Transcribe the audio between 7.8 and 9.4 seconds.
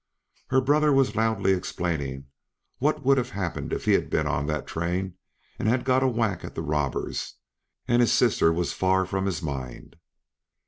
and his sister was far from